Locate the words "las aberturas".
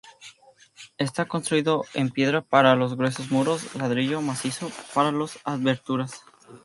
5.11-6.21